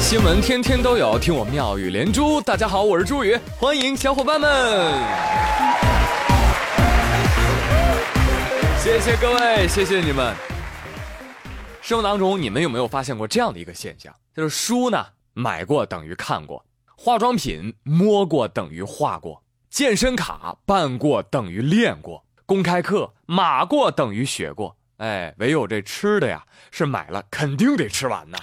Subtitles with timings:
[0.00, 2.40] 新闻天天都有，听我妙语连珠。
[2.40, 4.48] 大家好，我是朱宇，欢迎小伙伴们。
[8.78, 10.34] 谢谢各位，谢谢你们。
[11.80, 14.14] 生活当中，你们有没有发现过这样的一个现象？
[14.34, 16.62] 就是书呢，买过等于看过；
[16.96, 24.76] 化妆品摸过等于画过；健身卡办过等于练过；公开课码过等于学过。
[24.98, 28.38] 哎，唯有这吃的呀，是买了肯定得吃完呐。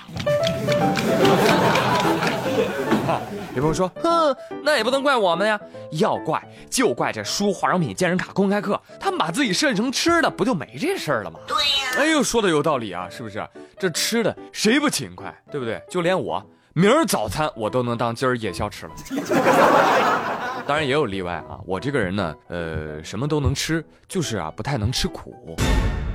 [3.55, 5.59] 有朋友说，哼，那也不能怪我们呀，
[5.91, 11.39] 要怪就怪这书、化妆品、健身卡、公开课，他们把自己设计成吃的，不就没这事儿了吗？
[11.47, 11.63] 对呀。
[11.97, 13.45] 哎呦，说的有道理啊，是不是？
[13.77, 15.79] 这吃的谁不勤快，对不对？
[15.89, 18.93] 就连我，明儿早餐我都能当今儿夜宵吃了。
[20.65, 25.55] 当然也有例外啊，我这个人呢，呃，什么都能吃，就是啊，不太能吃苦。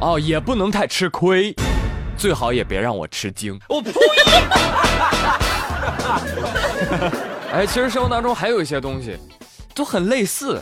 [0.01, 1.55] 哦，也不能太吃亏，
[2.19, 3.59] 最好也别让我吃惊。
[3.69, 3.93] 我呸！
[7.53, 9.17] 哎，其实生活当中还有一些东西，
[9.75, 10.61] 都很类似。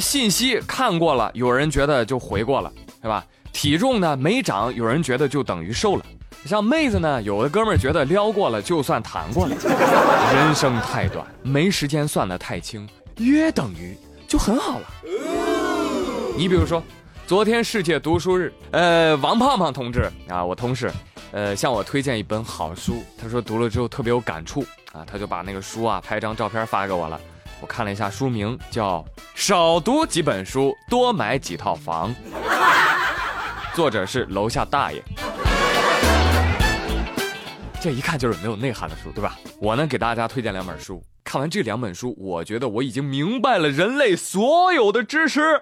[0.00, 2.70] 信息看过了，有人觉得就回过了，
[3.02, 3.24] 是吧？
[3.52, 6.04] 体重呢没长，有人觉得就等于瘦了。
[6.44, 9.56] 像妹子呢，有的哥们儿觉得撩过了就算谈过了。
[10.34, 13.96] 人生太短，没时间算得太清，约等于
[14.28, 14.86] 就很好了。
[16.36, 16.82] 你比如说。
[17.28, 20.90] 昨天世界读书日，呃，王胖胖同志啊，我同事，
[21.30, 27.20] 呃，向我推荐一本好书，他说读了之后特别有感触啊，他就把那个书啊拍张照片发给我了。
[27.60, 32.14] 我看了一下书名，叫《少读几本书，多买几套房》，
[33.76, 35.02] 作者是楼下大爷。
[37.78, 39.36] 这一看就是没有内涵的书，对吧？
[39.60, 45.60] 我呢给大家推荐两本书，看完这两本书，我觉得我已经明白了人类所有的知识。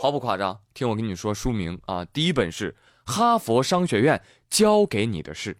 [0.00, 2.70] 毫不夸张，听我跟你说书名啊，第一本是
[3.04, 5.56] 《哈佛商学院教给你的事》，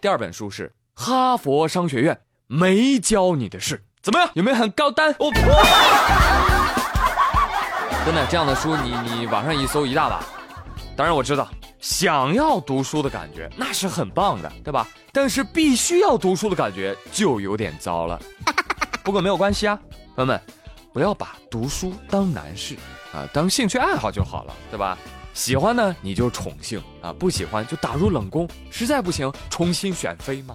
[0.00, 4.30] 第二本书是《哈佛商学院没教你的事》，怎么样？
[4.32, 5.14] 有没有很高端？
[5.18, 5.30] 我
[8.06, 10.24] 真的这样的书，你你网上一搜一大把。
[10.96, 11.46] 当然我知道，
[11.78, 14.88] 想要读书的感觉那是很棒的，对吧？
[15.12, 18.18] 但是必须要读书的感觉就有点糟了。
[19.04, 19.78] 不过没有关系啊，
[20.16, 20.40] 朋友们，
[20.94, 22.78] 不要把读书当难事。
[23.12, 24.96] 啊，当兴趣爱好就好了，对吧？
[25.32, 30.54] 喜欢呢你就宠幸啊，不喜欢就打入冷宫，实在不行重新选妃嘛。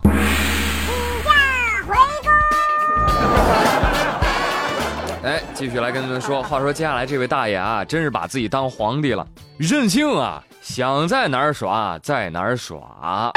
[5.23, 9.25] 哎，继续来跟你们说，话说接下来这位大爷啊，真是把自己当皇帝了，
[9.57, 13.31] 任性啊，想在哪儿耍在哪儿耍。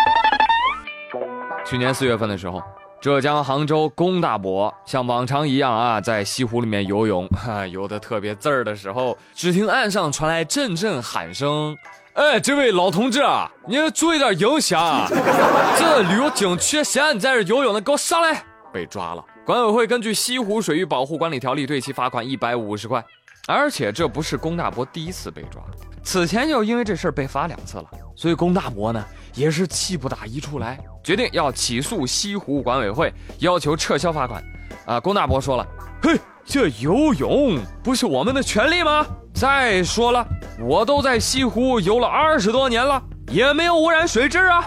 [1.65, 2.61] 去年四月份的时候。
[3.01, 11.77] 浙江杭州龚大伯像往常一样啊，在西湖里面游泳，哈，游得特别滋儿的时候，只听岸上传来阵阵喊声
[12.15, 14.83] ：“哎，这位老同志啊，你注意点影响！
[14.83, 15.07] 啊
[15.79, 18.43] 这旅游景区谁让你在这游泳的，给我上来！”
[18.73, 19.25] 被抓了。
[19.47, 23.03] 管委会根据《西湖水域保护管理条例》对其罚款一百五十块。
[23.47, 25.63] 而且这不是龚大伯第一次被抓，
[26.09, 27.85] 此前就因为这事儿被罚两次了。
[28.17, 29.05] 所以龚大伯呢，
[29.35, 30.81] 也是气不打一处来。
[31.05, 34.43] 决定要起诉西湖管委会，要求撤销罚款。
[34.87, 35.67] 啊，龚大伯说了
[36.03, 39.05] ：“嘿，这游泳不是我们的权利吗？
[39.35, 40.27] 再说了，
[40.59, 44.67] 我都在西湖游了二十多年了，也没有污染水质啊。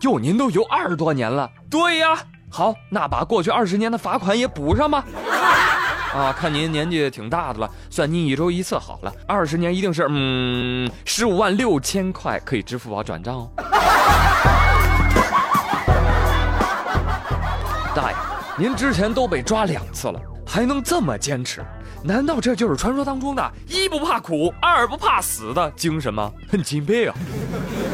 [0.00, 1.48] 哟，您都游二十多年了？
[1.70, 2.18] 对呀。
[2.50, 5.04] 好，那把过去二十年的罚款也补上吧。
[6.14, 9.12] 啊，看您年纪挺大的了，算您一周一次好了。
[9.26, 13.50] 二十年一定是嗯十五万六千块，可以支付宝转账哦。
[17.94, 18.16] ”大爷，
[18.58, 21.64] 您之前都被抓两次了，还能这么坚持？
[22.04, 26.30] 难道这就是传说当中的一不怕苦，二不怕死的精神吗？
[26.50, 27.14] 很钦佩啊！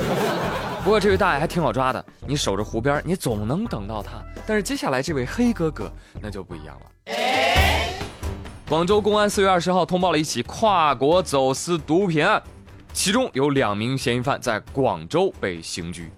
[0.82, 4.12] 不过这位大爷还挺好抓的，你守着湖边，你总能等到他。
[4.46, 6.86] 但是接下来这位黑哥哥那就不一样了。
[8.68, 12.42] 广州公安四月二十号通报了一起跨国走私毒品案，
[12.92, 16.12] 其中有两名嫌疑犯在广州被刑拘。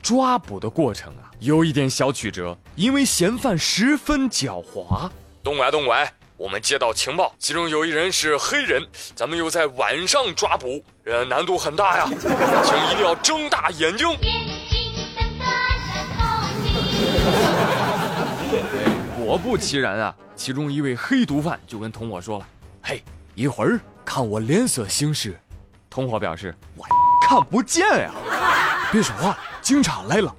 [0.00, 5.10] 抓捕的过程啊，有一点小曲折，因为嫌犯十分狡猾。
[5.42, 8.82] 东拐东拐，我们接到情报，其中有一人是黑人，
[9.14, 12.08] 咱们又在晚上抓捕，呃，难度很大呀，
[12.64, 14.08] 请一定要睁大眼睛。
[19.24, 22.46] 果不其然啊，其中一位黑毒贩就跟同伙说了
[22.82, 23.02] ：“嘿，
[23.34, 25.38] 一会儿看我脸色行事。”
[25.90, 26.84] 同伙表示：“我
[27.26, 28.12] 看不见呀。
[28.90, 29.38] ”别说话。
[29.60, 30.34] 警察来了，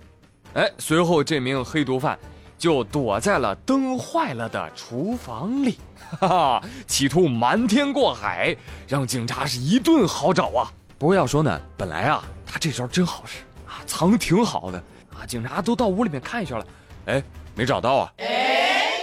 [0.56, 2.18] 哎，随后这名黑毒贩
[2.58, 5.78] 就躲在了灯坏了的厨房里，
[6.20, 8.56] 哈哈，企图瞒天过海，
[8.88, 10.74] 让警察是一顿好找啊。
[10.98, 14.84] 不过要说呢，本来啊，他这招真好使啊，藏挺好的
[15.14, 16.66] 啊，警察都到屋里面看一圈了，
[17.06, 17.24] 哎，
[17.54, 18.12] 没找到啊。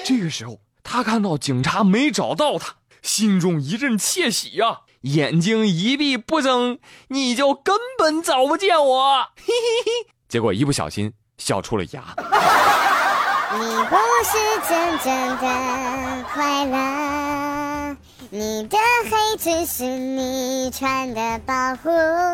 [0.09, 6.79] 这个时候，他看到警察没找到他，心中一阵窃喜呀，眼睛一闭不睁，
[7.09, 9.27] 你就根本找不见我。
[9.37, 9.53] 嘿嘿
[9.85, 12.03] 嘿，结果一不小心笑出了牙。
[13.53, 17.97] 你不是真正的快乐，
[18.31, 18.79] 你的
[19.11, 21.91] 黑只是你穿的保护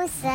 [0.07, 0.29] 色。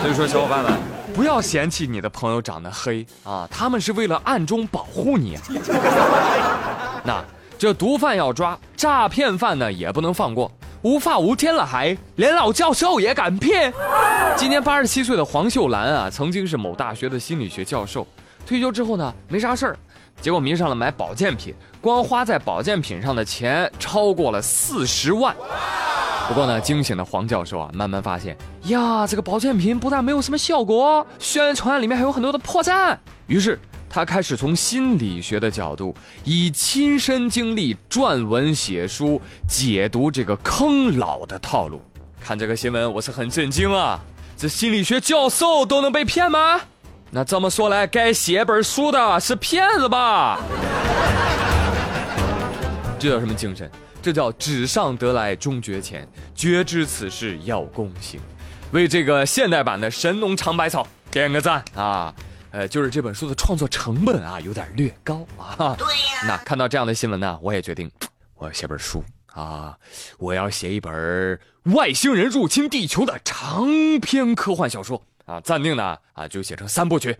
[0.00, 0.78] 所以说，小伙伴们，
[1.14, 5.42] 不要嫌弃你的朋友长得黑啊，他们是为了暗中保护你啊。
[7.04, 7.24] 那
[7.58, 10.50] 这毒贩要抓，诈骗犯呢也不能放过。
[10.82, 13.72] 无法无天了还连老教授也敢骗？
[14.36, 18.06] 今年八十七岁的黄秀兰啊，曾经是某大学的心理学教授。
[18.46, 19.78] 退休之后呢，没啥事儿，
[20.20, 25.34] 结果迷上了买保健品，光花在保健品上的钱超过了四十万。
[26.28, 32.94] 不过呢，惊醒的黄教授啊，慢慢发现呀，这个保健品不但没有什么效果，宣传里面还有很多的破绽。
[33.26, 33.58] 于是
[33.88, 41.80] 他开始从心理学的角度，以亲身经历撰文写书，解读这个坑老的套路。
[42.20, 43.98] 看这个新闻，我是很震惊啊！
[44.36, 46.60] 这心理学教授都能被骗吗？
[47.10, 50.38] 那这么说来，该写本书的是骗子吧？
[53.00, 53.70] 这叫什么精神？
[54.00, 58.20] 这叫纸上得来终觉浅，绝知此事要躬行。
[58.70, 62.14] 为这个现代版的神农尝百草点个赞啊！
[62.50, 65.74] 呃，就是这本书的创作成本啊，有点略高啊。
[65.78, 66.26] 对呀。
[66.26, 67.90] 那看到这样的新闻呢，我也决定
[68.36, 69.76] 我要写本书啊！
[70.18, 73.66] 我要写一本外星人入侵地球的长
[74.00, 75.02] 篇科幻小说。
[75.26, 77.14] 啊，暂定呢啊，就写成三部曲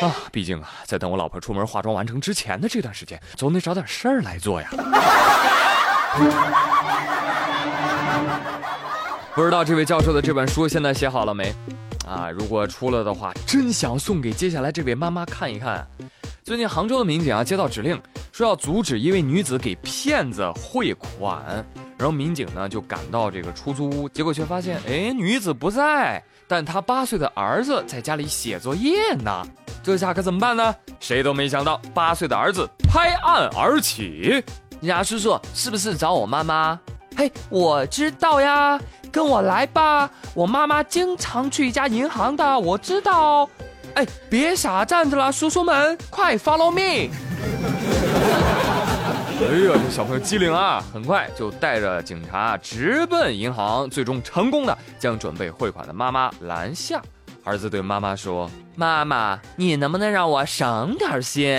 [0.00, 0.10] 啊。
[0.32, 4.68] 毕竟啊，在等我老婆出门化妆完成之前的这段时间，总得找点事儿来做呀。
[9.34, 11.54] 不知道这位教授的这本书现在写好了没？
[12.06, 15.86] 啊，如果出了的话，真想送给接下来这位妈妈看一看。
[16.44, 17.98] 最近杭州的民警啊接到指令，
[18.32, 21.64] 说要阻止一位女子给骗子汇款，
[21.96, 26.22] 然后民警呢就赶到这个出租屋，结果却发现，哎，女子不在。
[26.46, 29.42] 但她八岁的儿子在家里写作业呢，
[29.82, 30.74] 这下可怎么办呢？
[31.00, 34.44] 谁都没想到，八岁的儿子拍案而起。
[34.82, 36.78] 牙叔叔是不是找我妈妈？
[37.16, 38.80] 嘿，我知道呀，
[39.12, 40.10] 跟我来吧。
[40.34, 43.48] 我妈妈经常去一家银行的，我知道。
[43.94, 47.10] 哎，别傻站着了，叔叔们，快 follow me。
[49.38, 57.00] 哎呀，这小朋友机灵啊，很快就带着警察直奔银行，最终成功的将准备汇款的妈妈拦下。
[57.44, 61.56] 儿子对妈妈说：“妈妈，你能不能让我省点心？”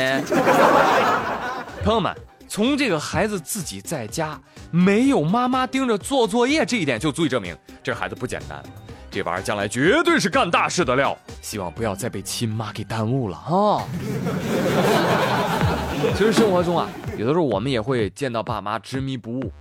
[1.83, 2.15] 朋友们，
[2.53, 4.39] 从这个孩子自己在家
[4.69, 8.61] 没有妈妈盯着做作业这一点，就足以证明这孩子不简单。
[9.09, 13.81] 这玩意儿将来绝对是干大事的料，希望不要再被亲妈给耽误了啊。
[16.15, 16.87] 其实生活中啊。
[17.17, 19.51] 有的时候我们也会见到爸妈执迷不悟，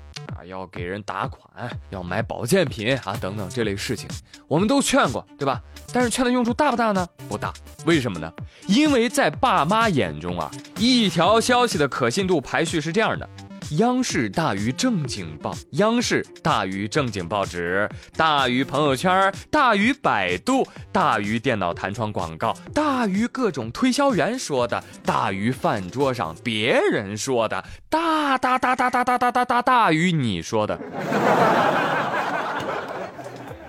[0.45, 4.09] 要给人打款，要买保健品啊等等这类事情，
[4.49, 5.61] 我们都劝过，对吧？
[5.93, 7.07] 但是劝的用处大不大呢？
[7.29, 7.53] 不大。
[7.85, 8.33] 为什么呢？
[8.69, 13.29] 因为在爸妈眼中啊，一条消息的可信度排序是这样的。
[13.71, 30.79] 央视大于正经报，央视大于正经报纸，大于朋友圈，大于百度，大于电脑弹窗广告，大于各种推销员说的，大于饭桌上别人说的，大大大大大大大大大大于你说的。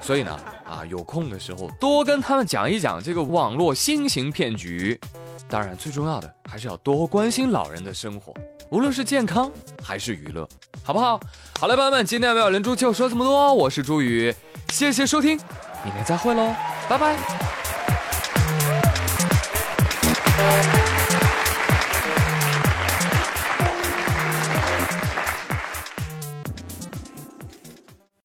[0.01, 4.99] 所以呢，啊，有空的时候多跟他们讲一讲这个网络新型骗局。
[5.47, 8.33] 当然，最重要的还是要多关心老人的生活。
[8.73, 9.51] 无论是健康
[9.83, 10.49] 还是娱乐
[10.83, 11.19] 好不好？
[11.59, 14.33] 好了朋友们今天的妙连猪就说这么多我是朱宇
[14.69, 15.37] 谢谢收听
[15.83, 16.51] 明天再会喽
[16.89, 17.15] 拜拜。